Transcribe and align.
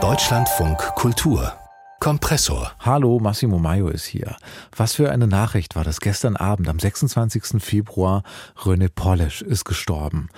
Deutschlandfunk 0.00 0.78
Kultur 0.94 1.52
Kompressor. 1.98 2.70
Hallo, 2.78 3.18
Massimo 3.18 3.58
Maio 3.58 3.88
ist 3.88 4.04
hier. 4.04 4.36
Was 4.76 4.94
für 4.94 5.10
eine 5.10 5.26
Nachricht 5.26 5.74
war 5.74 5.82
das 5.82 5.98
gestern 5.98 6.36
Abend, 6.36 6.68
am 6.68 6.78
26. 6.78 7.60
Februar. 7.60 8.22
René 8.56 8.88
Polish 8.88 9.42
ist 9.42 9.64
gestorben. 9.64 10.28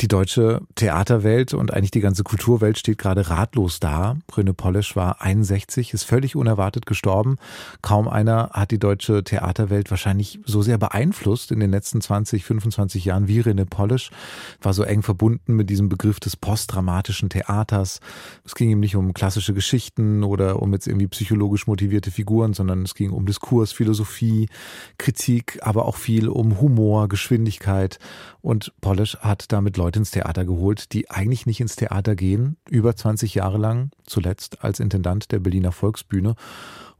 Die 0.00 0.08
deutsche 0.08 0.62
Theaterwelt 0.74 1.54
und 1.54 1.72
eigentlich 1.72 1.90
die 1.90 2.00
ganze 2.00 2.24
Kulturwelt 2.24 2.78
steht 2.78 2.98
gerade 2.98 3.28
ratlos 3.28 3.78
da. 3.78 4.16
René 4.32 4.52
Polish 4.52 4.96
war 4.96 5.20
61, 5.20 5.92
ist 5.92 6.04
völlig 6.04 6.34
unerwartet 6.34 6.86
gestorben. 6.86 7.36
Kaum 7.82 8.08
einer 8.08 8.50
hat 8.52 8.70
die 8.70 8.78
deutsche 8.78 9.22
Theaterwelt 9.22 9.90
wahrscheinlich 9.90 10.40
so 10.44 10.62
sehr 10.62 10.78
beeinflusst 10.78 11.52
in 11.52 11.60
den 11.60 11.70
letzten 11.70 12.00
20, 12.00 12.44
25 12.44 13.04
Jahren 13.04 13.28
wie 13.28 13.42
René 13.42 13.66
Polish. 13.66 14.10
War 14.60 14.72
so 14.72 14.82
eng 14.82 15.02
verbunden 15.02 15.54
mit 15.54 15.68
diesem 15.68 15.88
Begriff 15.88 16.18
des 16.18 16.36
postdramatischen 16.36 17.28
Theaters. 17.28 18.00
Es 18.44 18.54
ging 18.54 18.70
ihm 18.70 18.80
nicht 18.80 18.96
um 18.96 19.12
klassische 19.12 19.54
Geschichten 19.54 20.24
oder 20.24 20.62
um 20.62 20.72
jetzt 20.72 20.86
irgendwie 20.86 21.08
psychologisch 21.08 21.66
motivierte 21.66 22.10
Figuren, 22.10 22.54
sondern 22.54 22.82
es 22.82 22.94
ging 22.94 23.10
um 23.10 23.26
Diskurs, 23.26 23.72
Philosophie, 23.72 24.48
Kritik, 24.98 25.58
aber 25.62 25.84
auch 25.84 25.96
viel 25.96 26.28
um 26.28 26.60
Humor, 26.60 27.08
Geschwindigkeit. 27.08 27.98
Und 28.40 28.72
Polish 28.80 29.18
hat 29.18 29.52
damit 29.52 29.76
Leute 29.76 29.91
ins 29.96 30.10
Theater 30.10 30.44
geholt, 30.44 30.92
die 30.92 31.10
eigentlich 31.10 31.46
nicht 31.46 31.60
ins 31.60 31.76
Theater 31.76 32.14
gehen, 32.14 32.56
über 32.68 32.94
20 32.94 33.34
Jahre 33.34 33.58
lang, 33.58 33.90
zuletzt 34.04 34.64
als 34.64 34.80
Intendant 34.80 35.32
der 35.32 35.40
Berliner 35.40 35.72
Volksbühne. 35.72 36.34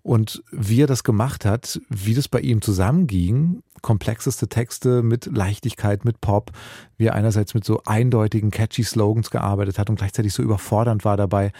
Und 0.02 0.42
wie 0.50 0.82
er 0.82 0.88
das 0.88 1.04
gemacht 1.04 1.44
hat, 1.44 1.80
wie 1.88 2.14
das 2.14 2.26
bei 2.26 2.40
ihm 2.40 2.60
zusammenging, 2.60 3.62
komplexeste 3.82 4.48
Texte 4.48 5.02
mit 5.02 5.26
Leichtigkeit, 5.26 6.04
mit 6.04 6.20
Pop, 6.20 6.50
wie 6.96 7.06
er 7.06 7.14
einerseits 7.14 7.54
mit 7.54 7.64
so 7.64 7.82
eindeutigen, 7.84 8.50
catchy 8.50 8.82
Slogans 8.82 9.30
gearbeitet 9.30 9.78
hat 9.78 9.90
und 9.90 9.96
gleichzeitig 9.96 10.32
so 10.34 10.42
überfordernd 10.42 11.04
war 11.04 11.16
dabei, 11.16 11.52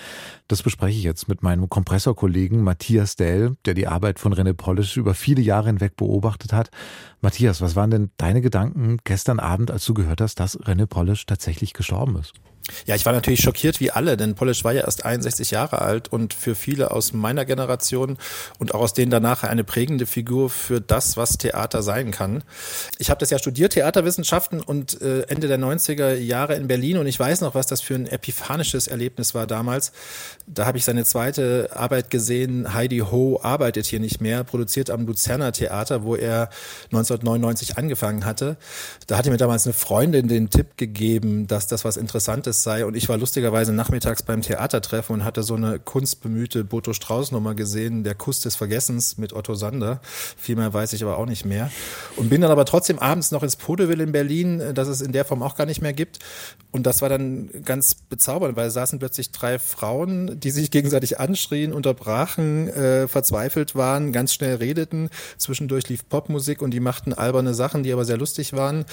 das 0.52 0.62
bespreche 0.62 0.98
ich 0.98 1.04
jetzt 1.04 1.28
mit 1.28 1.42
meinem 1.42 1.70
Kompressorkollegen 1.70 2.62
Matthias 2.62 3.16
Dell, 3.16 3.56
der 3.64 3.72
die 3.72 3.86
Arbeit 3.86 4.18
von 4.18 4.34
René 4.34 4.52
Polish 4.52 4.98
über 4.98 5.14
viele 5.14 5.40
Jahre 5.40 5.68
hinweg 5.68 5.96
beobachtet 5.96 6.52
hat. 6.52 6.70
Matthias, 7.22 7.62
was 7.62 7.74
waren 7.74 7.90
denn 7.90 8.10
deine 8.18 8.42
Gedanken 8.42 8.98
gestern 9.02 9.40
Abend, 9.40 9.70
als 9.70 9.86
du 9.86 9.94
gehört 9.94 10.20
hast, 10.20 10.40
dass 10.40 10.60
René 10.60 10.84
Polish 10.84 11.24
tatsächlich 11.24 11.72
gestorben 11.72 12.16
ist? 12.16 12.34
Ja, 12.86 12.94
ich 12.94 13.04
war 13.04 13.12
natürlich 13.12 13.40
schockiert 13.40 13.80
wie 13.80 13.90
alle, 13.90 14.16
denn 14.16 14.34
Polish 14.34 14.62
war 14.62 14.72
ja 14.72 14.82
erst 14.82 15.04
61 15.04 15.50
Jahre 15.50 15.82
alt 15.82 16.12
und 16.12 16.32
für 16.32 16.54
viele 16.54 16.92
aus 16.92 17.12
meiner 17.12 17.44
Generation 17.44 18.18
und 18.58 18.74
auch 18.74 18.80
aus 18.80 18.94
denen 18.94 19.10
danach 19.10 19.42
eine 19.42 19.64
prägende 19.64 20.06
Figur 20.06 20.48
für 20.48 20.80
das, 20.80 21.16
was 21.16 21.38
Theater 21.38 21.82
sein 21.82 22.12
kann. 22.12 22.44
Ich 22.98 23.10
habe 23.10 23.18
das 23.18 23.30
ja 23.30 23.38
studiert, 23.38 23.72
Theaterwissenschaften 23.72 24.60
und 24.60 25.00
äh, 25.00 25.22
Ende 25.22 25.48
der 25.48 25.58
90er 25.58 26.14
Jahre 26.14 26.54
in 26.54 26.68
Berlin 26.68 26.98
und 26.98 27.06
ich 27.06 27.18
weiß 27.18 27.40
noch, 27.40 27.54
was 27.56 27.66
das 27.66 27.80
für 27.80 27.94
ein 27.94 28.06
epiphanisches 28.06 28.86
Erlebnis 28.86 29.34
war 29.34 29.46
damals. 29.48 29.92
Da 30.54 30.66
habe 30.66 30.78
ich 30.78 30.84
seine 30.84 31.04
zweite 31.04 31.70
Arbeit 31.74 32.10
gesehen, 32.10 32.74
Heidi 32.74 32.98
Ho 32.98 33.40
arbeitet 33.42 33.86
hier 33.86 34.00
nicht 34.00 34.20
mehr, 34.20 34.44
produziert 34.44 34.90
am 34.90 35.06
Luzerner 35.06 35.52
Theater, 35.52 36.04
wo 36.04 36.14
er 36.14 36.48
1999 36.92 37.76
angefangen 37.76 38.24
hatte. 38.24 38.56
Da 39.06 39.18
hatte 39.18 39.30
mir 39.30 39.36
damals 39.36 39.66
eine 39.66 39.72
Freundin 39.72 40.28
den 40.28 40.50
Tipp 40.50 40.76
gegeben, 40.76 41.46
dass 41.46 41.66
das 41.66 41.84
was 41.84 41.96
Interessantes 41.96 42.52
es 42.52 42.62
sei. 42.62 42.86
Und 42.86 42.94
ich 42.94 43.08
war 43.08 43.18
lustigerweise 43.18 43.72
nachmittags 43.72 44.22
beim 44.22 44.42
Theatertreffen 44.42 45.14
und 45.14 45.24
hatte 45.24 45.42
so 45.42 45.54
eine 45.54 45.78
kunstbemühte 45.78 46.64
Boto 46.64 46.92
Strauß 46.92 47.32
Nummer 47.32 47.54
gesehen, 47.54 48.04
Der 48.04 48.14
Kuss 48.14 48.40
des 48.40 48.56
Vergessens 48.56 49.18
mit 49.18 49.32
Otto 49.32 49.54
Sander. 49.54 50.00
Viel 50.36 50.56
mehr 50.56 50.72
weiß 50.72 50.92
ich 50.92 51.02
aber 51.02 51.18
auch 51.18 51.26
nicht 51.26 51.44
mehr. 51.44 51.70
Und 52.16 52.30
bin 52.30 52.40
dann 52.40 52.50
aber 52.50 52.64
trotzdem 52.64 52.98
abends 52.98 53.32
noch 53.32 53.42
ins 53.42 53.56
Podeville 53.56 54.04
in 54.04 54.12
Berlin, 54.12 54.62
das 54.74 54.88
es 54.88 55.00
in 55.00 55.12
der 55.12 55.24
Form 55.24 55.42
auch 55.42 55.56
gar 55.56 55.66
nicht 55.66 55.82
mehr 55.82 55.92
gibt. 55.92 56.18
Und 56.70 56.86
das 56.86 57.02
war 57.02 57.08
dann 57.08 57.50
ganz 57.64 57.94
bezaubernd, 57.94 58.56
weil 58.56 58.70
saßen 58.70 58.98
plötzlich 58.98 59.32
drei 59.32 59.58
Frauen, 59.58 60.38
die 60.42 60.50
sich 60.50 60.70
gegenseitig 60.70 61.20
anschrien, 61.20 61.72
unterbrachen, 61.72 62.68
äh, 62.68 63.08
verzweifelt 63.08 63.74
waren, 63.74 64.12
ganz 64.12 64.34
schnell 64.34 64.56
redeten. 64.56 65.08
Zwischendurch 65.38 65.88
lief 65.88 66.08
Popmusik 66.08 66.62
und 66.62 66.72
die 66.72 66.80
machten 66.80 67.12
alberne 67.12 67.54
Sachen, 67.54 67.82
die 67.82 67.92
aber 67.92 68.04
sehr 68.04 68.16
lustig 68.16 68.52
waren. 68.52 68.84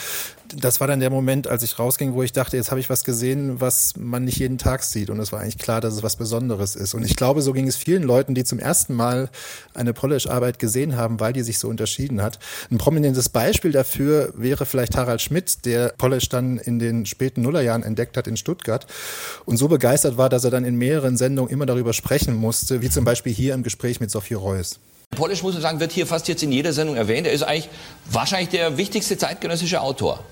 Das 0.55 0.79
war 0.79 0.87
dann 0.87 0.99
der 0.99 1.09
Moment, 1.09 1.47
als 1.47 1.63
ich 1.63 1.79
rausging, 1.79 2.13
wo 2.13 2.23
ich 2.23 2.33
dachte, 2.33 2.57
jetzt 2.57 2.71
habe 2.71 2.79
ich 2.79 2.89
was 2.89 3.03
gesehen, 3.03 3.61
was 3.61 3.95
man 3.97 4.25
nicht 4.25 4.37
jeden 4.37 4.57
Tag 4.57 4.83
sieht. 4.83 5.09
Und 5.09 5.19
es 5.19 5.31
war 5.31 5.41
eigentlich 5.41 5.57
klar, 5.57 5.81
dass 5.81 5.95
es 5.95 6.03
was 6.03 6.15
Besonderes 6.15 6.75
ist. 6.75 6.93
Und 6.93 7.03
ich 7.05 7.15
glaube, 7.15 7.41
so 7.41 7.53
ging 7.53 7.67
es 7.67 7.75
vielen 7.75 8.03
Leuten, 8.03 8.35
die 8.35 8.43
zum 8.43 8.59
ersten 8.59 8.93
Mal 8.93 9.29
eine 9.73 9.93
Polish-Arbeit 9.93 10.59
gesehen 10.59 10.95
haben, 10.95 11.19
weil 11.19 11.33
die 11.33 11.43
sich 11.43 11.59
so 11.59 11.67
unterschieden 11.67 12.21
hat. 12.21 12.39
Ein 12.71 12.77
prominentes 12.77 13.29
Beispiel 13.29 13.71
dafür 13.71 14.33
wäre 14.35 14.65
vielleicht 14.65 14.95
Harald 14.95 15.21
Schmidt, 15.21 15.65
der 15.65 15.89
Polish 15.97 16.29
dann 16.29 16.57
in 16.57 16.79
den 16.79 17.05
späten 17.05 17.41
Nullerjahren 17.41 17.83
entdeckt 17.83 18.17
hat 18.17 18.27
in 18.27 18.37
Stuttgart 18.37 18.85
und 19.45 19.57
so 19.57 19.67
begeistert 19.67 20.17
war, 20.17 20.29
dass 20.29 20.43
er 20.43 20.51
dann 20.51 20.65
in 20.65 20.75
mehreren 20.75 21.17
Sendungen 21.17 21.28
immer 21.37 21.65
darüber 21.65 21.93
sprechen 21.93 22.35
musste, 22.35 22.81
wie 22.81 22.89
zum 22.89 23.05
Beispiel 23.05 23.33
hier 23.33 23.53
im 23.53 23.63
Gespräch 23.63 23.99
mit 23.99 24.11
Sophie 24.11 24.35
Reuss. 24.35 24.79
Polish, 25.11 25.41
muss 25.41 25.53
man 25.53 25.61
sagen, 25.61 25.79
wird 25.79 25.91
hier 25.91 26.05
fast 26.05 26.27
jetzt 26.27 26.43
in 26.43 26.51
jeder 26.51 26.73
Sendung 26.73 26.95
erwähnt. 26.95 27.25
Er 27.25 27.33
ist 27.33 27.43
eigentlich 27.43 27.69
wahrscheinlich 28.09 28.49
der 28.49 28.77
wichtigste 28.77 29.17
zeitgenössische 29.17 29.81
Autor 29.81 30.23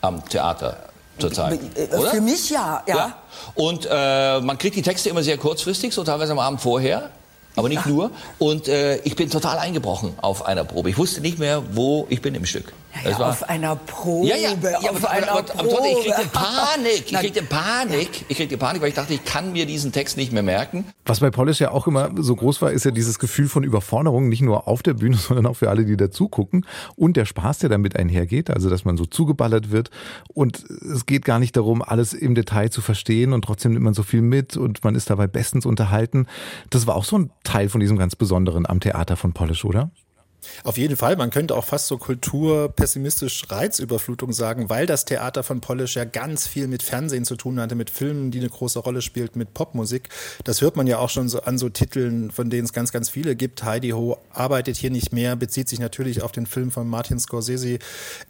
am 0.00 0.26
Theater 0.28 0.88
zurzeit. 1.18 1.58
Äh, 1.74 1.94
oder? 1.96 2.10
Für 2.10 2.20
mich 2.20 2.50
ja, 2.50 2.82
ja. 2.86 2.96
ja. 2.96 3.18
Und 3.54 3.88
äh, 3.90 4.40
man 4.40 4.58
kriegt 4.58 4.76
die 4.76 4.82
Texte 4.82 5.08
immer 5.08 5.22
sehr 5.22 5.38
kurzfristig, 5.38 5.92
so 5.92 6.04
teilweise 6.04 6.32
am 6.32 6.38
Abend 6.38 6.60
vorher. 6.60 7.10
Aber 7.56 7.68
nicht 7.68 7.86
ja. 7.86 7.90
nur. 7.90 8.10
Und 8.38 8.68
äh, 8.68 8.96
ich 8.98 9.16
bin 9.16 9.30
total 9.30 9.58
eingebrochen 9.58 10.14
auf 10.20 10.44
einer 10.46 10.64
Probe. 10.64 10.90
Ich 10.90 10.98
wusste 10.98 11.20
nicht 11.20 11.38
mehr, 11.38 11.62
wo 11.72 12.06
ich 12.08 12.20
bin 12.20 12.34
im 12.34 12.46
Stück. 12.46 12.72
Ja, 13.02 13.10
ja, 13.10 13.18
war, 13.18 13.30
auf 13.30 13.48
einer 13.48 13.76
Probe. 13.76 14.28
Ja, 14.28 14.36
ja, 14.36 14.50
ja 14.50 14.78
auf 14.78 14.96
aber, 14.96 15.10
einer 15.10 15.30
aber, 15.30 15.38
aber, 15.38 15.68
Probe. 15.68 15.88
ich 15.98 16.04
kriegte 16.04 16.28
Panik. 16.32 17.04
Ich 17.06 17.12
kriegte 17.12 17.42
Panik. 17.42 18.08
Ich 18.28 18.36
kriegte 18.36 18.56
Panik, 18.56 18.82
weil 18.82 18.88
ich 18.88 18.94
dachte, 18.94 19.14
ich 19.14 19.24
kann 19.24 19.52
mir 19.52 19.66
diesen 19.66 19.92
Text 19.92 20.16
nicht 20.16 20.32
mehr 20.32 20.42
merken. 20.42 20.84
Was 21.04 21.20
bei 21.20 21.30
Polish 21.30 21.60
ja 21.60 21.70
auch 21.70 21.86
immer 21.86 22.10
so 22.16 22.36
groß 22.36 22.62
war, 22.62 22.70
ist 22.70 22.84
ja 22.84 22.90
dieses 22.90 23.18
Gefühl 23.18 23.48
von 23.48 23.64
Überforderung, 23.64 24.28
nicht 24.28 24.42
nur 24.42 24.68
auf 24.68 24.82
der 24.82 24.94
Bühne, 24.94 25.16
sondern 25.16 25.46
auch 25.46 25.56
für 25.56 25.70
alle, 25.70 25.84
die 25.84 25.96
dazugucken. 25.96 26.66
Und 26.96 27.16
der 27.16 27.24
Spaß, 27.24 27.58
der 27.58 27.68
damit 27.68 27.96
einhergeht, 27.96 28.50
also 28.50 28.70
dass 28.70 28.84
man 28.84 28.96
so 28.96 29.06
zugeballert 29.06 29.70
wird. 29.70 29.90
Und 30.32 30.64
es 30.68 31.06
geht 31.06 31.24
gar 31.24 31.38
nicht 31.38 31.56
darum, 31.56 31.82
alles 31.82 32.12
im 32.12 32.34
Detail 32.34 32.70
zu 32.70 32.80
verstehen 32.80 33.32
und 33.32 33.42
trotzdem 33.42 33.72
nimmt 33.72 33.84
man 33.84 33.94
so 33.94 34.02
viel 34.02 34.22
mit 34.22 34.56
und 34.56 34.84
man 34.84 34.94
ist 34.94 35.10
dabei 35.10 35.26
bestens 35.26 35.66
unterhalten. 35.66 36.26
Das 36.70 36.86
war 36.86 36.94
auch 36.94 37.04
so 37.04 37.18
ein 37.18 37.30
Teil 37.44 37.68
von 37.68 37.80
diesem 37.80 37.96
ganz 37.96 38.16
Besonderen 38.16 38.66
am 38.66 38.80
Theater 38.80 39.16
von 39.16 39.32
Polish, 39.32 39.64
oder? 39.64 39.90
Auf 40.62 40.78
jeden 40.78 40.96
Fall, 40.96 41.16
man 41.16 41.30
könnte 41.30 41.56
auch 41.56 41.64
fast 41.64 41.86
so 41.86 41.98
kulturpessimistisch 41.98 43.44
Reizüberflutung 43.48 44.32
sagen, 44.32 44.70
weil 44.70 44.86
das 44.86 45.04
Theater 45.04 45.42
von 45.42 45.60
Polish 45.60 45.96
ja 45.96 46.04
ganz 46.04 46.46
viel 46.46 46.66
mit 46.66 46.82
Fernsehen 46.82 47.24
zu 47.24 47.36
tun 47.36 47.60
hatte, 47.60 47.74
mit 47.74 47.90
Filmen, 47.90 48.30
die 48.30 48.38
eine 48.38 48.48
große 48.48 48.78
Rolle 48.78 49.02
spielt, 49.02 49.36
mit 49.36 49.54
Popmusik. 49.54 50.08
Das 50.44 50.60
hört 50.60 50.76
man 50.76 50.86
ja 50.86 50.98
auch 50.98 51.10
schon 51.10 51.28
so 51.28 51.42
an 51.42 51.58
so 51.58 51.68
Titeln, 51.68 52.30
von 52.30 52.50
denen 52.50 52.64
es 52.64 52.72
ganz, 52.72 52.92
ganz 52.92 53.08
viele 53.08 53.36
gibt. 53.36 53.64
Heidi 53.64 53.90
Ho 53.90 54.18
arbeitet 54.32 54.76
hier 54.76 54.90
nicht 54.90 55.12
mehr, 55.12 55.36
bezieht 55.36 55.68
sich 55.68 55.78
natürlich 55.78 56.22
auf 56.22 56.32
den 56.32 56.46
Film 56.46 56.70
von 56.70 56.88
Martin 56.88 57.18
Scorsese. 57.18 57.78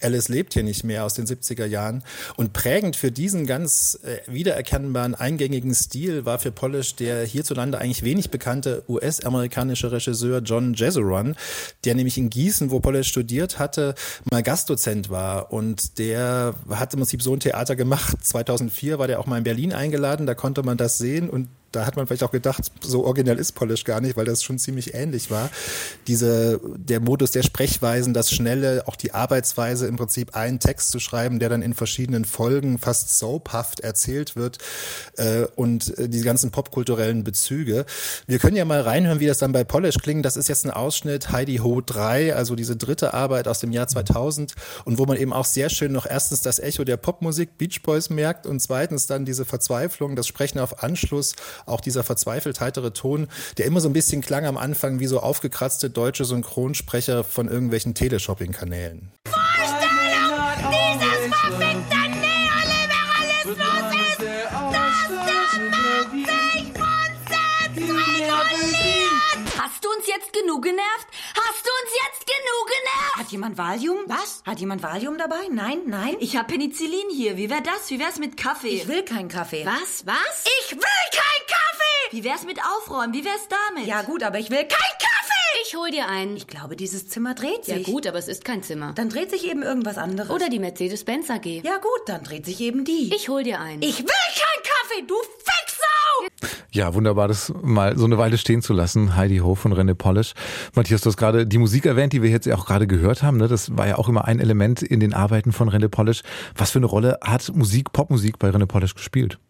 Alice 0.00 0.28
lebt 0.28 0.54
hier 0.54 0.62
nicht 0.62 0.84
mehr 0.84 1.04
aus 1.04 1.14
den 1.14 1.26
70er 1.26 1.66
Jahren. 1.66 2.02
Und 2.36 2.52
prägend 2.52 2.96
für 2.96 3.10
diesen 3.10 3.46
ganz 3.46 3.98
äh, 4.04 4.18
wiedererkennbaren, 4.30 5.14
eingängigen 5.14 5.74
Stil 5.74 6.24
war 6.24 6.38
für 6.38 6.52
Polish 6.52 6.96
der 6.96 7.24
hierzulande 7.24 7.78
eigentlich 7.78 8.04
wenig 8.04 8.30
bekannte 8.30 8.82
US-amerikanische 8.88 9.90
Regisseur 9.90 10.40
John 10.40 10.74
Jezeron, 10.74 11.36
der 11.84 11.94
nämlich 11.94 12.03
in 12.18 12.30
Gießen, 12.30 12.70
wo 12.70 12.80
Polle 12.80 13.04
studiert 13.04 13.58
hatte, 13.58 13.94
mal 14.30 14.42
Gastdozent 14.42 15.10
war. 15.10 15.52
Und 15.52 15.98
der 15.98 16.54
hat 16.70 16.92
im 16.94 17.00
Prinzip 17.00 17.22
so 17.22 17.32
ein 17.32 17.40
Theater 17.40 17.76
gemacht. 17.76 18.24
2004 18.24 18.98
war 18.98 19.06
der 19.06 19.20
auch 19.20 19.26
mal 19.26 19.38
in 19.38 19.44
Berlin 19.44 19.72
eingeladen, 19.72 20.26
da 20.26 20.34
konnte 20.34 20.62
man 20.62 20.76
das 20.76 20.98
sehen 20.98 21.28
und 21.28 21.48
da 21.74 21.86
hat 21.86 21.96
man 21.96 22.06
vielleicht 22.06 22.22
auch 22.22 22.30
gedacht, 22.30 22.70
so 22.80 23.04
originell 23.04 23.38
ist 23.38 23.52
Polish 23.52 23.84
gar 23.84 24.00
nicht, 24.00 24.16
weil 24.16 24.24
das 24.24 24.42
schon 24.42 24.58
ziemlich 24.58 24.94
ähnlich 24.94 25.30
war. 25.30 25.50
Diese, 26.06 26.60
der 26.76 27.00
Modus 27.00 27.30
der 27.30 27.42
Sprechweisen, 27.42 28.14
das 28.14 28.30
Schnelle, 28.30 28.84
auch 28.86 28.96
die 28.96 29.12
Arbeitsweise, 29.12 29.86
im 29.86 29.96
Prinzip 29.96 30.36
einen 30.36 30.60
Text 30.60 30.90
zu 30.90 31.00
schreiben, 31.00 31.38
der 31.38 31.48
dann 31.48 31.62
in 31.62 31.74
verschiedenen 31.74 32.24
Folgen 32.24 32.78
fast 32.78 33.18
soaphaft 33.18 33.80
erzählt 33.80 34.36
wird 34.36 34.58
äh, 35.16 35.46
und 35.56 35.96
äh, 35.98 36.08
die 36.08 36.22
ganzen 36.22 36.50
popkulturellen 36.50 37.24
Bezüge. 37.24 37.86
Wir 38.26 38.38
können 38.38 38.56
ja 38.56 38.64
mal 38.64 38.80
reinhören, 38.80 39.20
wie 39.20 39.26
das 39.26 39.38
dann 39.38 39.52
bei 39.52 39.64
Polish 39.64 39.98
klingt. 39.98 40.24
Das 40.24 40.36
ist 40.36 40.48
jetzt 40.48 40.64
ein 40.64 40.70
Ausschnitt 40.70 41.32
Heidi 41.32 41.56
Ho 41.56 41.80
3, 41.80 42.34
also 42.34 42.54
diese 42.54 42.76
dritte 42.76 43.14
Arbeit 43.14 43.48
aus 43.48 43.60
dem 43.60 43.72
Jahr 43.72 43.88
2000 43.88 44.54
und 44.84 44.98
wo 44.98 45.06
man 45.06 45.16
eben 45.16 45.32
auch 45.32 45.44
sehr 45.44 45.70
schön 45.70 45.92
noch 45.92 46.06
erstens 46.06 46.42
das 46.42 46.58
Echo 46.58 46.84
der 46.84 46.96
Popmusik 46.96 47.58
Beach 47.58 47.82
Boys 47.82 48.10
merkt 48.10 48.46
und 48.46 48.60
zweitens 48.60 49.06
dann 49.06 49.24
diese 49.24 49.44
Verzweiflung, 49.44 50.16
das 50.16 50.26
Sprechen 50.26 50.58
auf 50.58 50.82
Anschluss 50.82 51.34
auch 51.66 51.80
dieser 51.80 52.04
verzweifelt 52.04 52.60
heitere 52.60 52.92
Ton, 52.92 53.28
der 53.58 53.66
immer 53.66 53.80
so 53.80 53.88
ein 53.88 53.92
bisschen 53.92 54.20
klang 54.22 54.46
am 54.46 54.56
Anfang 54.56 55.00
wie 55.00 55.06
so 55.06 55.20
aufgekratzte 55.20 55.90
deutsche 55.90 56.24
Synchronsprecher 56.24 57.24
von 57.24 57.48
irgendwelchen 57.48 57.94
Teleshopping-Kanälen. 57.94 59.12
Vorstellung 59.26 59.90
dieses 61.00 61.34
verfickten 61.34 62.10
Neoliberalismus 62.20 63.90
ist, 64.08 64.20
dass 64.20 65.08
der 65.08 65.44
Macht 65.60 66.04
sich 66.12 66.74
konzentriert! 66.74 68.34
Hast 69.58 69.84
du 69.84 69.88
uns 69.88 70.06
jetzt 70.06 70.32
genug 70.32 70.62
genervt? 70.62 71.08
Hast 71.34 71.64
du 71.64 71.70
uns 71.82 71.90
jetzt 72.04 72.26
genug 72.26 72.66
genervt? 72.66 72.84
jemand 73.34 73.58
Valium? 73.58 73.98
Was? 74.06 74.42
Hat 74.46 74.60
jemand 74.60 74.82
Valium 74.82 75.18
dabei? 75.18 75.48
Nein, 75.50 75.80
nein. 75.86 76.14
Ich 76.20 76.36
habe 76.36 76.46
Penicillin 76.46 77.10
hier. 77.10 77.36
Wie 77.36 77.50
wär 77.50 77.60
das? 77.60 77.90
Wie 77.90 77.98
wär's 77.98 78.18
mit 78.18 78.36
Kaffee? 78.36 78.68
Ich 78.68 78.86
will 78.88 79.02
keinen 79.04 79.28
Kaffee. 79.28 79.66
Was? 79.66 80.06
Was? 80.06 80.44
Ich 80.62 80.70
will 80.72 80.78
keinen 80.80 81.20
Kaffee! 81.20 81.43
Wie 82.14 82.22
wär's 82.22 82.46
mit 82.46 82.60
Aufräumen? 82.60 83.12
Wie 83.12 83.24
wär's 83.24 83.48
damit? 83.74 83.88
Ja 83.88 84.02
gut, 84.02 84.22
aber 84.22 84.38
ich 84.38 84.48
will 84.48 84.58
keinen 84.58 84.68
Kaffee! 84.68 85.64
Ich 85.66 85.74
hol 85.74 85.90
dir 85.90 86.06
einen. 86.06 86.36
Ich 86.36 86.46
glaube, 86.46 86.76
dieses 86.76 87.08
Zimmer 87.08 87.34
dreht 87.34 87.66
Ja 87.66 87.74
sich. 87.78 87.86
gut, 87.86 88.06
aber 88.06 88.18
es 88.18 88.28
ist 88.28 88.44
kein 88.44 88.62
Zimmer. 88.62 88.92
Dann 88.94 89.08
dreht 89.08 89.30
sich 89.30 89.50
eben 89.50 89.64
irgendwas 89.64 89.98
anderes. 89.98 90.30
Oder 90.30 90.48
die 90.48 90.60
Mercedes-Benz 90.60 91.28
AG. 91.28 91.44
Ja 91.44 91.78
gut, 91.78 92.02
dann 92.06 92.22
dreht 92.22 92.46
sich 92.46 92.60
eben 92.60 92.84
die. 92.84 93.12
Ich 93.16 93.28
hol 93.28 93.42
dir 93.42 93.58
einen. 93.60 93.82
ich 93.82 93.98
will 93.98 94.04
keinen 94.06 94.62
Kaffee, 94.62 95.04
du 95.08 95.14
Ficksau! 95.38 96.54
Ja, 96.70 96.94
wunderbar, 96.94 97.26
das 97.26 97.52
mal 97.62 97.98
so 97.98 98.04
eine 98.04 98.16
Weile 98.16 98.38
stehen 98.38 98.62
zu 98.62 98.74
lassen. 98.74 99.16
Heidi 99.16 99.38
Ho 99.38 99.56
von 99.56 99.74
René 99.74 99.94
Polish. 99.94 100.34
Matthias, 100.76 101.00
du 101.00 101.08
hast 101.08 101.16
gerade 101.16 101.48
die 101.48 101.58
Musik 101.58 101.84
erwähnt, 101.84 102.12
die 102.12 102.22
wir 102.22 102.30
jetzt 102.30 102.46
ja 102.46 102.54
auch 102.54 102.64
gerade 102.66 102.86
gehört 102.86 103.24
haben. 103.24 103.38
Ne? 103.38 103.48
Das 103.48 103.76
war 103.76 103.88
ja 103.88 103.98
auch 103.98 104.08
immer 104.08 104.24
ein 104.24 104.38
Element 104.38 104.82
in 104.82 105.00
den 105.00 105.14
Arbeiten 105.14 105.50
von 105.50 105.68
René 105.68 105.88
Polish. 105.88 106.22
Was 106.56 106.70
für 106.70 106.78
eine 106.78 106.86
Rolle 106.86 107.18
hat 107.22 107.50
Musik, 107.56 107.92
Popmusik 107.92 108.38
bei 108.38 108.50
René 108.50 108.66
Polish 108.66 108.94
gespielt? 108.94 109.40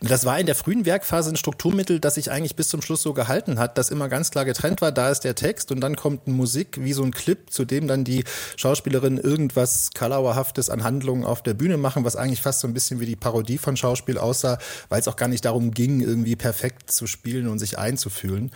Das 0.00 0.24
war 0.24 0.38
in 0.38 0.46
der 0.46 0.54
frühen 0.54 0.84
Werkphase 0.86 1.30
ein 1.30 1.36
Strukturmittel, 1.36 2.00
das 2.00 2.14
sich 2.14 2.30
eigentlich 2.30 2.56
bis 2.56 2.68
zum 2.68 2.82
Schluss 2.82 3.02
so 3.02 3.12
gehalten 3.12 3.58
hat, 3.58 3.78
dass 3.78 3.90
immer 3.90 4.08
ganz 4.08 4.30
klar 4.30 4.44
getrennt 4.44 4.80
war, 4.80 4.92
da 4.92 5.10
ist 5.10 5.20
der 5.20 5.34
Text 5.34 5.72
und 5.72 5.80
dann 5.80 5.96
kommt 5.96 6.26
Musik 6.26 6.78
wie 6.80 6.92
so 6.92 7.02
ein 7.02 7.12
Clip, 7.12 7.50
zu 7.50 7.64
dem 7.64 7.88
dann 7.88 8.04
die 8.04 8.24
Schauspielerinnen 8.56 9.18
irgendwas 9.18 9.90
Kalauerhaftes 9.94 10.70
an 10.70 10.84
Handlungen 10.84 11.24
auf 11.24 11.42
der 11.42 11.54
Bühne 11.54 11.76
machen, 11.76 12.04
was 12.04 12.16
eigentlich 12.16 12.42
fast 12.42 12.60
so 12.60 12.68
ein 12.68 12.74
bisschen 12.74 13.00
wie 13.00 13.06
die 13.06 13.16
Parodie 13.16 13.58
von 13.58 13.76
Schauspiel 13.76 14.18
aussah, 14.18 14.58
weil 14.88 15.00
es 15.00 15.08
auch 15.08 15.16
gar 15.16 15.28
nicht 15.28 15.44
darum 15.44 15.72
ging, 15.72 16.00
irgendwie 16.00 16.36
perfekt 16.36 16.90
zu 16.90 17.06
spielen 17.06 17.48
und 17.48 17.58
sich 17.58 17.78
einzufühlen. 17.78 18.50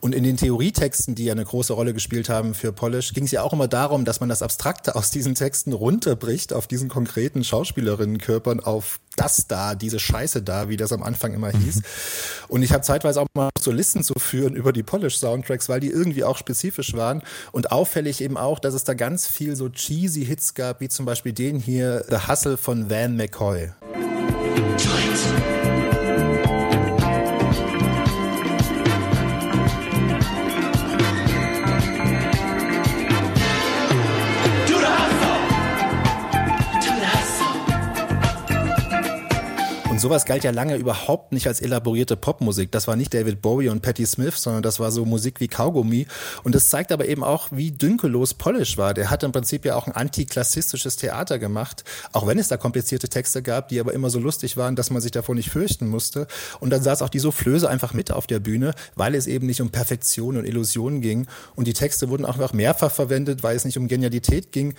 Und 0.00 0.14
in 0.14 0.24
den 0.24 0.36
Theorietexten, 0.36 1.14
die 1.14 1.24
ja 1.24 1.32
eine 1.32 1.44
große 1.44 1.72
Rolle 1.72 1.94
gespielt 1.94 2.28
haben 2.28 2.54
für 2.54 2.72
Polish, 2.72 3.12
ging 3.12 3.24
es 3.24 3.30
ja 3.30 3.42
auch 3.42 3.52
immer 3.52 3.68
darum, 3.68 4.04
dass 4.04 4.20
man 4.20 4.28
das 4.28 4.42
Abstrakte 4.42 4.94
aus 4.94 5.10
diesen 5.10 5.34
Texten 5.34 5.72
runterbricht 5.72 6.52
auf 6.52 6.66
diesen 6.66 6.88
konkreten 6.88 7.44
Schauspielerinnenkörpern, 7.44 8.60
auf 8.60 9.00
das 9.16 9.46
da, 9.46 9.74
diese 9.74 9.98
Scheiße 9.98 10.42
da, 10.42 10.68
wie 10.68 10.76
das 10.76 10.92
am 10.92 11.02
Anfang 11.02 11.34
immer 11.34 11.50
hieß. 11.50 11.82
Und 12.48 12.62
ich 12.62 12.72
habe 12.72 12.82
zeitweise 12.82 13.20
auch 13.20 13.26
mal 13.34 13.50
so 13.58 13.70
Listen 13.70 14.02
zu 14.02 14.14
führen 14.18 14.54
über 14.54 14.72
die 14.72 14.82
Polish-Soundtracks, 14.82 15.68
weil 15.68 15.80
die 15.80 15.90
irgendwie 15.90 16.24
auch 16.24 16.36
spezifisch 16.36 16.94
waren. 16.94 17.22
Und 17.52 17.72
auffällig 17.72 18.20
eben 18.20 18.36
auch, 18.36 18.58
dass 18.58 18.74
es 18.74 18.84
da 18.84 18.94
ganz 18.94 19.26
viel 19.26 19.56
so 19.56 19.68
cheesy 19.68 20.24
Hits 20.24 20.54
gab, 20.54 20.80
wie 20.80 20.88
zum 20.88 21.06
Beispiel 21.06 21.32
den 21.32 21.58
hier, 21.58 22.04
The 22.08 22.28
Hustle 22.28 22.56
von 22.56 22.90
Van 22.90 23.16
McCoy. 23.16 23.70
Sowas 40.04 40.26
galt 40.26 40.44
ja 40.44 40.50
lange 40.50 40.76
überhaupt 40.76 41.32
nicht 41.32 41.46
als 41.46 41.62
elaborierte 41.62 42.14
Popmusik. 42.14 42.70
Das 42.70 42.86
war 42.86 42.94
nicht 42.94 43.14
David 43.14 43.40
Bowie 43.40 43.70
und 43.70 43.80
Patti 43.80 44.04
Smith, 44.04 44.36
sondern 44.36 44.62
das 44.62 44.78
war 44.78 44.92
so 44.92 45.06
Musik 45.06 45.40
wie 45.40 45.48
Kaugummi. 45.48 46.06
Und 46.42 46.54
das 46.54 46.68
zeigt 46.68 46.92
aber 46.92 47.08
eben 47.08 47.24
auch, 47.24 47.48
wie 47.52 47.70
dünkellos 47.70 48.34
Polish 48.34 48.76
war. 48.76 48.92
Der 48.92 49.08
hat 49.08 49.22
im 49.22 49.32
Prinzip 49.32 49.64
ja 49.64 49.76
auch 49.76 49.86
ein 49.86 49.94
antiklassistisches 49.94 50.96
Theater 50.96 51.38
gemacht, 51.38 51.84
auch 52.12 52.26
wenn 52.26 52.38
es 52.38 52.48
da 52.48 52.58
komplizierte 52.58 53.08
Texte 53.08 53.40
gab, 53.40 53.70
die 53.70 53.80
aber 53.80 53.94
immer 53.94 54.10
so 54.10 54.18
lustig 54.18 54.58
waren, 54.58 54.76
dass 54.76 54.90
man 54.90 55.00
sich 55.00 55.10
davor 55.10 55.34
nicht 55.34 55.48
fürchten 55.48 55.88
musste. 55.88 56.26
Und 56.60 56.68
dann 56.68 56.82
saß 56.82 57.00
auch 57.00 57.08
die 57.08 57.18
Soufflöse 57.18 57.70
einfach 57.70 57.94
mit 57.94 58.12
auf 58.12 58.26
der 58.26 58.40
Bühne, 58.40 58.74
weil 58.96 59.14
es 59.14 59.26
eben 59.26 59.46
nicht 59.46 59.62
um 59.62 59.70
Perfektion 59.70 60.36
und 60.36 60.44
Illusion 60.44 61.00
ging. 61.00 61.28
Und 61.56 61.66
die 61.66 61.72
Texte 61.72 62.10
wurden 62.10 62.26
auch 62.26 62.52
mehrfach 62.52 62.92
verwendet, 62.92 63.42
weil 63.42 63.56
es 63.56 63.64
nicht 63.64 63.78
um 63.78 63.88
Genialität 63.88 64.52
ging. 64.52 64.74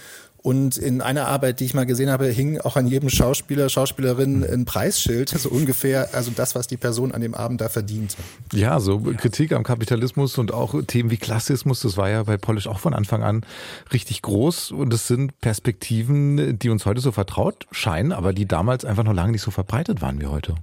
Und 0.45 0.77
in 0.77 1.01
einer 1.01 1.27
Arbeit, 1.27 1.59
die 1.59 1.65
ich 1.65 1.74
mal 1.74 1.88
gesehen 1.88 2.12
habe, 2.12 2.27
hing 2.27 2.62
auch 2.62 2.75
an 2.75 2.86
jedem 2.86 3.09
Schauspieler, 3.09 3.68
Schauspielerin 3.68 4.44
ein 4.44 4.65
Preisschild, 4.65 5.30
so 5.30 5.50
ungefähr, 5.50 6.09
also 6.13 6.30
das, 6.36 6.53
was 6.53 6.68
die 6.68 6.77
Person 6.77 7.13
an 7.13 7.21
dem 7.21 7.33
Abend 7.33 7.62
da 7.62 7.68
verdiente. 7.68 8.15
Ja, 8.53 8.80
so 8.80 9.00
Kritik 9.00 9.53
am 9.53 9.63
Kapitalismus 9.63 10.38
und 10.38 10.53
auch 10.53 10.75
Themen 10.86 11.09
wie 11.09 11.18
Klassismus, 11.18 11.80
das 11.80 11.97
war 11.97 12.12
ja 12.12 12.21
bei 12.21 12.38
Polish 12.38 12.68
auch 12.68 12.77
von 12.77 12.94
Anfang 12.94 13.24
an 13.24 13.44
richtig 13.92 14.21
groß 14.21 14.69
und 14.69 14.94
es 14.94 15.07
sind 15.07 15.42
Perspektiven, 15.42 16.59
die 16.59 16.69
uns 16.69 16.86
heute 16.86 17.01
so 17.01 17.12
vertraut 17.12 17.65
scheinen, 17.71 18.12
aber 18.12 18.31
die 18.31 18.48
damals 18.48 18.86
einfach 18.86 19.03
noch 19.03 19.15
lange 19.15 19.31
nicht 19.31 19.41
so 19.41 19.50
verbreitet 19.50 20.03
waren 20.03 20.21
wie 20.21 20.27
heute. 20.27 20.53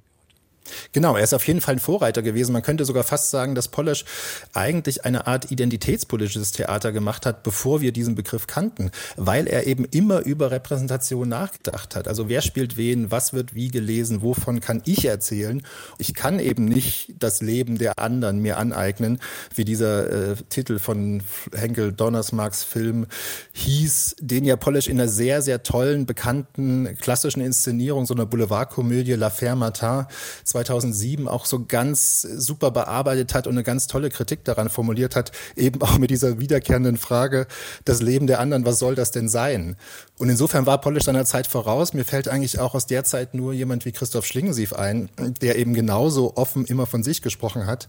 Genau, 0.92 1.16
er 1.16 1.24
ist 1.24 1.34
auf 1.34 1.46
jeden 1.46 1.60
Fall 1.60 1.76
ein 1.76 1.80
Vorreiter 1.80 2.22
gewesen. 2.22 2.52
Man 2.52 2.62
könnte 2.62 2.84
sogar 2.84 3.04
fast 3.04 3.30
sagen, 3.30 3.54
dass 3.54 3.68
Polish 3.68 4.04
eigentlich 4.52 5.04
eine 5.04 5.26
Art 5.26 5.50
identitätspolitisches 5.50 6.52
Theater 6.52 6.92
gemacht 6.92 7.26
hat, 7.26 7.42
bevor 7.42 7.80
wir 7.80 7.92
diesen 7.92 8.14
Begriff 8.14 8.46
kannten, 8.46 8.90
weil 9.16 9.46
er 9.46 9.66
eben 9.66 9.84
immer 9.86 10.20
über 10.20 10.50
Repräsentation 10.50 11.28
nachgedacht 11.28 11.96
hat. 11.96 12.08
Also 12.08 12.28
wer 12.28 12.42
spielt 12.42 12.76
wen, 12.76 13.10
was 13.10 13.32
wird 13.32 13.54
wie 13.54 13.68
gelesen, 13.68 14.22
wovon 14.22 14.60
kann 14.60 14.82
ich 14.84 15.04
erzählen? 15.04 15.62
Ich 15.98 16.14
kann 16.14 16.38
eben 16.38 16.64
nicht 16.64 17.14
das 17.18 17.40
Leben 17.40 17.78
der 17.78 17.98
anderen 17.98 18.40
mir 18.40 18.58
aneignen, 18.58 19.18
wie 19.54 19.64
dieser 19.64 20.32
äh, 20.32 20.36
Titel 20.48 20.78
von 20.78 21.22
Henkel 21.54 21.92
Donnersmarks 21.92 22.64
Film 22.64 23.06
hieß, 23.52 24.16
den 24.20 24.44
ja 24.44 24.56
Polish 24.56 24.88
in 24.88 25.00
einer 25.00 25.08
sehr, 25.08 25.42
sehr 25.42 25.62
tollen, 25.62 26.06
bekannten, 26.06 26.96
klassischen 27.00 27.40
Inszenierung, 27.40 28.06
so 28.06 28.14
einer 28.14 28.26
Boulevardkomödie 28.26 29.14
La 29.14 29.30
Faire 29.30 29.56
Matin 29.56 30.06
2007 30.52 31.28
auch 31.28 31.44
so 31.46 31.64
ganz 31.66 32.22
super 32.22 32.70
bearbeitet 32.70 33.34
hat 33.34 33.46
und 33.46 33.54
eine 33.54 33.64
ganz 33.64 33.86
tolle 33.86 34.10
Kritik 34.10 34.44
daran 34.44 34.68
formuliert 34.68 35.16
hat, 35.16 35.32
eben 35.56 35.82
auch 35.82 35.98
mit 35.98 36.10
dieser 36.10 36.38
wiederkehrenden 36.38 36.96
Frage, 36.96 37.46
das 37.84 38.00
Leben 38.00 38.26
der 38.26 38.40
anderen, 38.40 38.64
was 38.64 38.78
soll 38.78 38.94
das 38.94 39.10
denn 39.10 39.28
sein? 39.28 39.76
Und 40.18 40.28
insofern 40.28 40.66
war 40.66 40.80
Polish 40.80 41.04
seiner 41.04 41.24
Zeit 41.24 41.46
voraus. 41.46 41.92
Mir 41.94 42.04
fällt 42.04 42.28
eigentlich 42.28 42.58
auch 42.58 42.74
aus 42.74 42.86
der 42.86 43.04
Zeit 43.04 43.34
nur 43.34 43.52
jemand 43.52 43.84
wie 43.84 43.92
Christoph 43.92 44.26
Schlingensief 44.26 44.72
ein, 44.72 45.08
der 45.40 45.56
eben 45.56 45.74
genauso 45.74 46.36
offen 46.36 46.64
immer 46.66 46.86
von 46.86 47.02
sich 47.02 47.22
gesprochen 47.22 47.66
hat. 47.66 47.88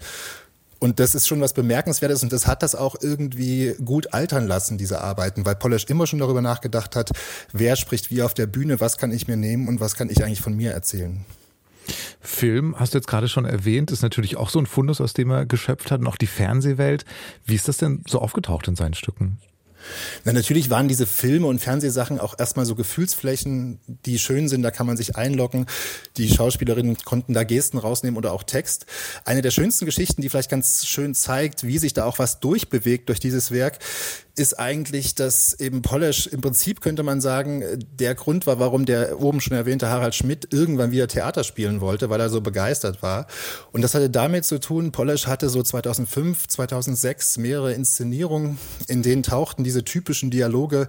Und 0.80 1.00
das 1.00 1.15
ist 1.15 1.30
schon 1.30 1.39
was 1.39 1.54
Bemerkenswertes 1.54 2.24
und 2.24 2.33
das 2.33 2.45
hat 2.45 2.62
das 2.62 2.75
auch 2.75 2.95
irgendwie 3.00 3.74
gut 3.86 4.13
altern 4.13 4.48
lassen, 4.48 4.77
diese 4.77 5.00
Arbeiten, 5.00 5.45
weil 5.45 5.56
Polish 5.56 5.86
immer 5.86 6.07
schon 6.07 6.19
darüber 6.19 6.42
nachgedacht 6.42 6.98
hat, 6.98 7.12
wer 7.54 7.77
spricht 7.77 8.12
wie 8.12 8.21
auf 8.21 8.33
der 8.33 8.48
Bühne, 8.48 8.81
was 8.81 8.98
kann 8.98 9.13
ich 9.13 9.25
mir 9.25 9.38
nehmen 9.38 9.69
und 9.69 9.80
was 9.80 9.95
kann 9.95 10.10
ich 10.10 10.25
eigentlich 10.25 10.42
von 10.42 10.57
mir 10.57 10.71
erzählen. 10.74 11.24
Film, 12.24 12.80
hast 12.80 12.94
du 12.94 12.98
jetzt 12.98 13.08
gerade 13.08 13.28
schon 13.28 13.46
erwähnt, 13.46 13.92
ist 13.92 14.02
natürlich 14.02 14.38
auch 14.38 14.50
so 14.50 14.60
ein 14.60 14.66
Fundus, 14.66 15.02
aus 15.02 15.14
dem 15.14 15.30
er 15.30 15.46
geschöpft 15.46 15.92
hat 15.92 16.00
und 16.00 16.08
auch 16.08 16.18
die 16.18 16.28
Fernsehwelt. 16.28 17.06
Wie 17.46 17.56
ist 17.56 17.68
das 17.68 17.78
denn 17.78 18.04
so 18.08 18.20
aufgetaucht 18.20 18.68
in 18.68 18.75
seinen 18.75 18.94
Stücken? 18.94 19.40
Na, 20.24 20.34
natürlich 20.34 20.70
waren 20.70 20.88
diese 20.88 21.06
Filme 21.06 21.48
und 21.48 21.60
Fernsehsachen 21.60 22.20
auch 22.20 22.38
erstmal 22.38 22.66
so 22.66 22.75
Gefühlsflächen, 22.75 23.80
die 23.88 24.20
schön 24.20 24.48
sind, 24.48 24.62
da 24.62 24.72
kann 24.72 24.88
man 24.88 24.98
sich 24.98 25.16
einloggen. 25.16 25.66
Die 26.18 26.30
Schauspielerinnen 26.30 26.98
konnten 27.04 27.34
da 27.34 27.44
Gesten 27.44 27.78
rausnehmen 27.78 28.18
oder 28.18 28.31
auch 28.31 28.44
Text. 28.44 28.86
Eine 29.25 29.42
der 29.42 29.51
schönsten 29.51 29.86
Geschichten, 29.86 30.22
die 30.22 30.30
vielleicht 30.30 30.50
ganz 30.50 30.86
schön 30.86 31.13
zeigt, 31.13 31.65
wie 31.65 31.77
sich 31.77 31.94
da 31.94 32.06
auch 32.06 32.20
was 32.20 32.39
durchbewegt 32.39 33.10
durch 33.10 33.20
dieses 33.20 33.51
Werk, 33.51 33.80
ist 34.36 34.60
eigentlich, 34.60 35.13
dass 35.13 35.54
eben 35.60 35.84
Polish 35.84 36.25
im 36.25 36.42
Prinzip 36.42 36.82
könnte 36.82 37.04
man 37.04 37.22
sagen, 37.22 37.63
der 38.00 38.16
Grund 38.16 38.48
war, 38.48 38.60
warum 38.60 38.86
der 38.86 39.22
oben 39.22 39.42
schon 39.42 39.56
erwähnte 39.56 39.90
Harald 39.90 40.16
Schmidt 40.16 40.52
irgendwann 40.52 40.92
wieder 40.92 41.08
Theater 41.08 41.44
spielen 41.44 41.82
wollte, 41.82 42.10
weil 42.10 42.20
er 42.20 42.30
so 42.30 42.42
begeistert 42.42 43.04
war. 43.04 43.28
Und 43.72 43.84
das 43.84 43.94
hatte 43.94 44.10
damit 44.10 44.46
zu 44.46 44.60
tun, 44.60 44.92
Polish 44.92 45.28
hatte 45.28 45.50
so 45.50 45.62
2005, 45.62 46.48
2006 46.48 47.38
mehrere 47.38 47.74
Inszenierungen, 47.74 48.58
in 48.88 49.04
denen 49.04 49.22
tauchten 49.22 49.63
diese 49.63 49.84
typischen 49.84 50.32
Dialoge 50.32 50.88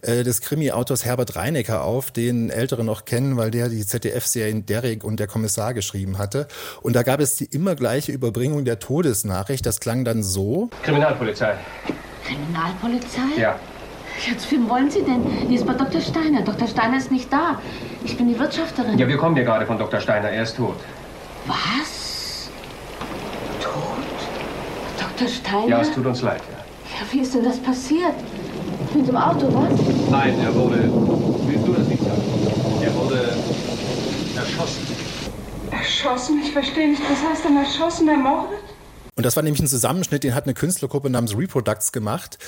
äh, 0.00 0.24
des 0.24 0.40
Krimi-Autors 0.40 1.04
Herbert 1.04 1.36
Reinecker 1.36 1.84
auf, 1.84 2.10
den 2.10 2.48
Ältere 2.48 2.84
noch 2.84 3.04
kennen, 3.04 3.36
weil 3.36 3.50
der 3.50 3.68
die 3.68 3.84
ZDF-Serien 3.84 4.64
Derrick 4.64 5.04
und 5.04 5.20
der 5.20 5.26
Kommissar 5.26 5.74
geschrieben 5.74 6.16
hatte. 6.16 6.48
Und 6.80 6.96
da 6.96 7.02
gab 7.02 7.20
es 7.20 7.36
die 7.36 7.44
immer 7.44 7.74
gleiche 7.74 8.12
Überbringung 8.12 8.64
der 8.64 8.78
Todesnachricht. 8.78 9.66
Das 9.66 9.80
klang 9.80 10.06
dann 10.06 10.22
so. 10.22 10.70
Kriminalpolizei. 10.84 11.58
Kriminalpolizei? 12.28 13.40
Ja. 13.40 13.56
Ja, 14.26 14.36
zu 14.36 14.50
wem 14.50 14.68
wollen 14.68 14.90
Sie 14.90 15.02
denn? 15.02 15.24
Hier 15.48 15.56
ist 15.58 15.66
bei 15.66 15.74
Dr. 15.74 16.00
Steiner. 16.00 16.42
Dr. 16.42 16.66
Steiner 16.66 16.98
ist 16.98 17.10
nicht 17.10 17.32
da. 17.32 17.60
Ich 18.04 18.16
bin 18.16 18.28
die 18.28 18.38
Wirtschafterin. 18.38 18.98
Ja, 18.98 19.06
wir 19.06 19.16
kommen 19.16 19.36
hier 19.36 19.44
gerade 19.44 19.64
von 19.64 19.78
Dr. 19.78 20.00
Steiner. 20.00 20.28
Er 20.28 20.42
ist 20.42 20.56
tot. 20.56 20.76
Was? 21.46 22.50
Tot? 23.62 23.72
Dr. 24.98 25.28
Steiner? 25.28 25.68
Ja, 25.68 25.80
es 25.80 25.92
tut 25.92 26.04
uns 26.04 26.20
leid, 26.22 26.42
ja. 26.50 26.58
Ja, 26.98 27.12
wie 27.12 27.20
ist 27.20 27.34
denn 27.34 27.44
das 27.44 27.58
passiert? 27.58 28.14
Mit 28.92 29.06
dem 29.06 29.16
Auto, 29.16 29.46
was? 29.54 30.10
Nein, 30.10 30.34
er 30.40 30.54
wurde. 30.54 30.90
Willst 31.46 31.66
du 31.66 31.72
das 31.72 31.86
nicht 31.86 32.02
sagen? 32.02 32.22
Er 32.82 32.94
wurde 32.96 33.36
erschossen. 34.36 34.86
Erschossen? 35.70 36.40
Ich 36.42 36.52
verstehe 36.52 36.88
nicht. 36.88 37.02
Was 37.08 37.30
heißt 37.30 37.44
denn 37.44 37.56
erschossen, 37.56 38.08
ermordet? 38.08 38.58
Und 39.18 39.24
das 39.24 39.34
war 39.34 39.42
nämlich 39.42 39.60
ein 39.60 39.66
Zusammenschnitt, 39.66 40.22
den 40.22 40.36
hat 40.36 40.44
eine 40.44 40.54
Künstlergruppe 40.54 41.10
namens 41.10 41.36
Reproducts 41.36 41.90
gemacht, 41.90 42.38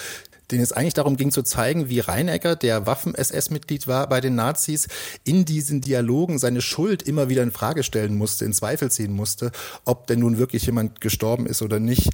den 0.52 0.60
es 0.60 0.70
eigentlich 0.70 0.94
darum 0.94 1.16
ging 1.16 1.32
zu 1.32 1.42
zeigen, 1.42 1.88
wie 1.88 1.98
Reinecker, 1.98 2.54
der 2.54 2.86
Waffen-SS-Mitglied 2.86 3.88
war 3.88 4.08
bei 4.08 4.20
den 4.20 4.36
Nazis, 4.36 4.86
in 5.24 5.44
diesen 5.44 5.80
Dialogen 5.80 6.38
seine 6.38 6.62
Schuld 6.62 7.02
immer 7.02 7.28
wieder 7.28 7.42
in 7.42 7.50
Frage 7.50 7.82
stellen 7.82 8.14
musste, 8.16 8.44
in 8.44 8.52
Zweifel 8.52 8.88
ziehen 8.88 9.12
musste, 9.12 9.50
ob 9.84 10.06
denn 10.06 10.20
nun 10.20 10.38
wirklich 10.38 10.64
jemand 10.64 11.00
gestorben 11.00 11.46
ist 11.46 11.60
oder 11.60 11.80
nicht. 11.80 12.10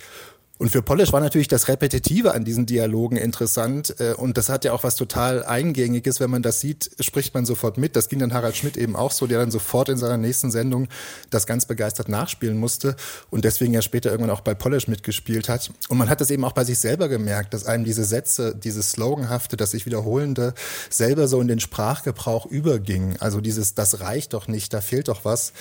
Und 0.59 0.71
für 0.71 0.81
Polish 0.81 1.13
war 1.13 1.21
natürlich 1.21 1.49
das 1.49 1.69
Repetitive 1.69 2.33
an 2.33 2.45
diesen 2.45 2.65
Dialogen 2.65 3.17
interessant. 3.17 4.01
äh, 4.01 4.15
Und 4.15 4.39
das 4.39 4.49
hat 4.49 4.65
ja 4.65 4.73
auch 4.73 4.85
was 4.85 4.97
total 4.97 5.45
Eingängiges. 5.45 6.19
Wenn 6.19 6.31
man 6.31 6.41
das 6.41 6.61
sieht, 6.61 6.91
spricht 7.01 7.35
man 7.35 7.45
sofort 7.45 7.77
mit. 7.77 7.95
Das 7.95 8.09
ging 8.09 8.21
dann 8.21 8.33
Harald 8.33 8.57
Schmidt 8.57 8.79
eben 8.79 8.97
auch 8.97 9.13
so, 9.13 9.27
der 9.27 9.39
dann 9.39 9.51
sofort 9.51 9.91
in 9.91 9.99
seiner 9.99 10.17
nächsten 10.17 10.51
Sendung 10.51 10.89
das 11.29 11.47
ganz 11.47 11.67
begeistert 11.67 12.09
nachspielen 12.09 12.57
musste 12.57 12.97
und 13.29 13.45
deswegen 13.45 13.75
ja 13.75 13.83
später 13.83 14.11
irgendwann 14.11 14.31
auch 14.31 14.41
bei 14.41 14.55
Polish 14.55 14.89
mitgespielt 14.89 15.51
hat. 15.51 15.71
Und 15.91 15.99
man 15.99 16.09
hat 16.09 16.23
das 16.23 16.31
eben 16.31 16.45
auch 16.45 16.53
bei 16.53 16.65
sich 16.65 16.79
selber 16.79 17.09
gemerkt, 17.09 17.53
dass 17.53 17.67
einem 17.67 17.85
diese 17.85 18.05
Sätze, 18.05 18.55
dieses 18.55 18.93
Sloganhafte, 18.93 19.59
das 19.59 19.73
sich 19.73 19.85
wiederholende, 19.85 20.55
selber 20.89 21.29
so 21.29 21.39
in 21.41 21.49
den 21.49 21.61
Sprachgebrauch 21.61 22.47
überging. 22.47 23.17
Also 23.21 23.43
dieses, 23.43 23.75
das 23.75 24.01
reicht 24.01 24.33
doch 24.33 24.49
nicht, 24.49 24.73
da 24.73 24.81
fehlt 24.81 25.09
doch 25.09 25.27
was, 25.27 25.53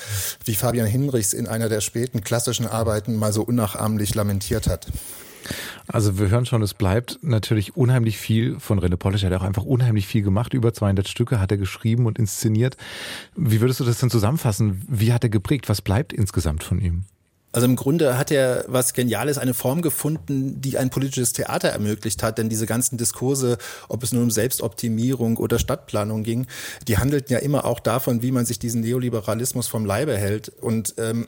wie 0.46 0.56
Fabian 0.56 0.88
Hinrichs 0.88 1.34
in 1.34 1.48
einer 1.48 1.68
der 1.68 1.82
späten 1.82 2.22
klassischen 2.22 2.66
Arbeiten 2.66 3.16
mal 3.16 3.34
so 3.34 3.44
unnachahmlich 3.44 4.16
lamentiert 4.16 4.68
hat. 4.68 4.85
Also 5.88 6.18
wir 6.18 6.30
hören 6.30 6.46
schon, 6.46 6.62
es 6.64 6.74
bleibt 6.74 7.20
natürlich 7.22 7.78
unheimlich 7.78 8.18
viel 8.18 8.60
von 8.60 8.80
René 8.80 8.98
Polish. 8.98 9.24
Er 9.24 9.30
hat 9.30 9.42
auch 9.42 9.46
einfach 9.46 9.64
unheimlich 9.64 10.08
viel 10.08 10.24
gemacht. 10.24 10.54
Über 10.54 10.74
200 10.74 11.08
Stücke 11.08 11.40
hat 11.40 11.52
er 11.52 11.58
geschrieben 11.58 12.06
und 12.08 12.18
inszeniert. 12.18 12.76
Wie 13.36 13.62
würdest 13.62 13.80
du 13.80 13.84
das 13.84 14.00
denn 14.00 14.10
zusammenfassen? 14.10 14.82
Wie 14.88 15.14
hat 15.14 15.24
er 15.24 15.30
geprägt? 15.30 15.70
Was 15.70 15.82
bleibt 15.82 16.14
insgesamt 16.14 16.64
von 16.64 16.80
ihm? 16.80 17.06
Also 17.52 17.68
im 17.68 17.78
Grunde 17.78 18.18
hat 18.18 18.32
er 18.32 18.66
was 18.68 18.94
Geniales, 18.94 19.38
eine 19.38 19.54
Form 19.54 19.82
gefunden, 19.82 20.60
die 20.60 20.78
ein 20.78 20.90
politisches 20.90 21.32
Theater 21.32 21.70
ermöglicht 21.70 22.22
hat. 22.22 22.38
Denn 22.38 22.50
diese 22.50 22.66
ganzen 22.66 22.98
Diskurse, 22.98 23.58
ob 23.88 24.04
es 24.04 24.12
nun 24.12 24.24
um 24.24 24.32
Selbstoptimierung 24.32 25.38
oder 25.38 25.58
Stadtplanung 25.58 26.24
ging, 26.24 26.48
die 26.90 26.98
handelten 26.98 27.32
ja 27.32 27.40
immer 27.40 27.64
auch 27.64 27.80
davon, 27.80 28.22
wie 28.22 28.32
man 28.32 28.46
sich 28.46 28.60
diesen 28.60 28.82
Neoliberalismus 28.82 29.68
vom 29.70 29.86
Leibe 29.86 30.18
hält. 30.18 30.50
Und 30.50 30.96
ähm, 30.98 31.28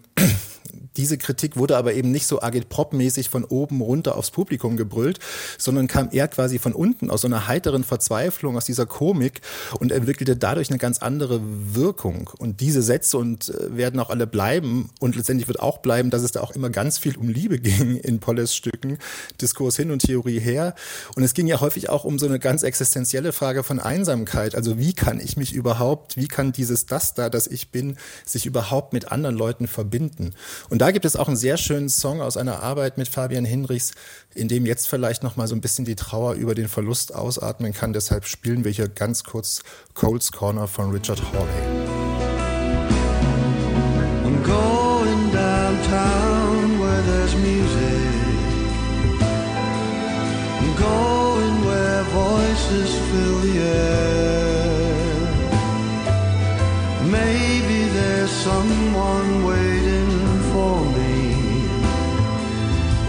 diese 0.98 1.18
Kritik 1.18 1.58
wurde 1.58 1.78
aber 1.78 1.94
eben 1.94 2.12
nicht 2.12 2.28
so 2.28 2.42
agitprop-mäßig 2.42 3.30
von 3.30 3.44
oben 3.44 3.82
runter 3.82 4.18
aufs 4.18 4.32
Publikum 4.32 4.78
gebrüllt, 4.78 5.20
sondern 5.58 5.88
kam 5.88 6.10
eher 6.12 6.28
quasi 6.28 6.60
von 6.60 6.74
unten 6.74 7.10
aus 7.10 7.22
so 7.22 7.28
einer 7.28 7.48
heiteren 7.48 7.84
Verzweiflung, 7.84 8.58
aus 8.58 8.66
dieser 8.66 8.86
Komik 8.86 9.42
und 9.80 9.92
entwickelte 9.92 10.36
dadurch 10.36 10.70
eine 10.70 10.80
ganz 10.80 11.00
andere 11.00 11.42
Wirkung. 11.44 12.30
Und 12.38 12.62
diese 12.62 12.82
Sätze 12.82 13.18
und 13.18 13.50
äh, 13.50 13.78
werden 13.78 14.00
auch 14.00 14.10
alle 14.10 14.28
bleiben 14.28 14.90
und 15.00 15.16
letztendlich 15.16 15.48
wird 15.48 15.60
auch 15.60 15.80
bleiben, 15.80 16.10
dass 16.10 16.24
es 16.24 16.32
da 16.32 16.42
auch 16.42 16.52
immer 16.52 16.70
ganz 16.70 16.98
viel 16.98 17.18
um 17.18 17.30
Liebe 17.30 17.60
ging 17.68 17.98
in 17.98 18.20
Polles 18.20 18.56
Stücken, 18.56 18.98
Diskurs 19.42 19.76
hin 19.76 19.92
und 19.92 20.00
Theorie 20.00 20.40
her. 20.40 20.76
Und 21.16 21.24
es 21.24 21.34
ging 21.34 21.48
ja 21.48 21.62
häufig 21.62 21.90
auch 21.90 22.04
um 22.04 22.20
so 22.20 22.26
eine 22.26 22.40
ganz 22.40 22.64
existenzielle 22.64 23.32
Frage 23.32 23.64
von 23.64 23.80
Einsamkeit. 23.80 24.56
Also 24.56 24.80
wie 24.80 24.94
kann 24.94 25.20
ich 25.20 25.38
mich 25.38 25.54
überhaupt, 25.54 26.18
wie 26.18 26.28
kann 26.28 26.52
dieses 26.52 26.86
das 26.86 27.14
da, 27.14 27.30
das 27.30 27.48
ich 27.48 27.72
bin, 27.72 27.98
sich 28.26 28.46
überhaupt 28.46 28.94
mit 28.94 29.12
anderen 29.12 29.36
Leuten 29.36 29.68
verbinden? 29.68 30.34
Und 30.70 30.82
da 30.82 30.92
gibt 30.92 31.06
es 31.06 31.16
auch 31.16 31.28
einen 31.28 31.38
sehr 31.38 31.58
schönen 31.58 31.90
Song 31.90 32.22
aus 32.22 32.38
einer 32.38 32.64
Arbeit 32.64 32.98
mit 32.98 33.08
Fabian 33.08 33.46
Hinrichs, 33.46 33.94
in 34.36 34.48
dem 34.48 34.66
jetzt 34.66 34.88
vielleicht 34.88 35.24
noch 35.24 35.36
mal 35.36 35.48
so 35.48 35.56
ein 35.56 35.62
bisschen 35.62 35.86
die 35.86 35.96
Trauer 35.96 36.34
über 36.34 36.56
den 36.56 36.68
Verlust 36.68 37.14
ausatmen 37.14 37.74
kann. 37.74 37.94
Deshalb 37.94 38.26
spielen 38.26 38.64
wir 38.64 38.72
hier 38.72 38.88
ganz 38.88 39.24
kurz 39.24 39.62
Cole's 39.94 40.32
Corner 40.32 40.68
von 40.68 40.92
Richard 40.92 41.22
Hawley. 41.34 41.98
I'm 44.26 44.44
going 44.44 45.32
downtown 45.32 46.80
where 46.80 47.02
there's 47.04 47.36
music. 47.36 48.18
I'm 50.60 50.76
going 50.76 51.66
where 51.66 52.04
voices 52.14 52.94
fill 53.10 53.40
the 53.40 53.60
air. 53.60 54.08
Maybe 57.10 57.88
there's 57.94 58.32
someone 58.32 59.46
waiting 59.46 60.07
for 60.58 60.82
me 60.98 61.36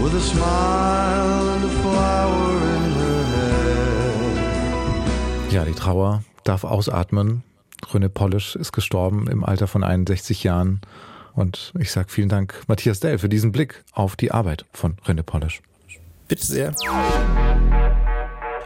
with 0.01 0.13
a 0.13 0.23
smile 0.33 1.49
and 1.55 1.65
a 1.65 1.71
flower 1.81 2.51
in 2.75 2.83
her 2.99 3.23
hair. 3.33 4.13
Ja, 5.51 5.65
die 5.65 5.73
Trauer 5.73 6.23
darf 6.43 6.63
ausatmen. 6.63 7.43
René 7.91 8.09
Polish 8.09 8.55
ist 8.55 8.71
gestorben 8.71 9.27
im 9.27 9.43
Alter 9.43 9.67
von 9.67 9.83
61 9.83 10.43
Jahren. 10.43 10.81
Und 11.33 11.73
ich 11.79 11.91
sage 11.91 12.09
vielen 12.09 12.29
Dank, 12.29 12.61
Matthias 12.67 12.99
Dell, 12.99 13.17
für 13.17 13.29
diesen 13.29 13.51
Blick 13.51 13.83
auf 13.93 14.15
die 14.15 14.31
Arbeit 14.31 14.65
von 14.73 14.97
René 15.05 15.23
Polish. 15.23 15.61
Bitte 16.27 16.45
sehr. 16.45 16.75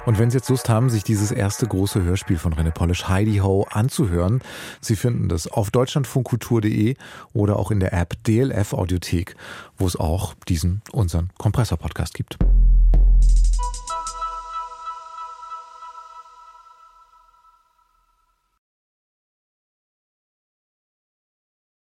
Und 0.06 0.20
wenn 0.20 0.30
Sie 0.30 0.38
jetzt 0.38 0.50
Lust 0.50 0.68
haben, 0.68 0.90
sich 0.90 1.04
dieses 1.04 1.32
erste 1.32 1.66
große 1.66 2.04
Hörspiel 2.04 2.38
von 2.38 2.54
René 2.54 2.72
Polish, 2.72 3.08
Heidi 3.08 3.38
Ho, 3.38 3.66
anzuhören, 3.70 4.42
Sie 4.82 4.98
finden 4.98 5.30
das 5.30 5.48
auf 5.48 5.72
deutschlandfunkkultur.de 5.72 6.96
oder 7.34 7.58
auch 7.58 7.72
in 7.72 7.80
der 7.80 7.94
App 7.94 8.22
DLF 8.26 8.74
Audiothek, 8.74 9.36
wo 9.78 9.88
es 9.88 9.96
auch 9.96 10.34
diesen, 10.50 10.82
unseren 10.92 11.30
Kompressor-Podcast 11.38 12.14
gibt. 12.16 12.38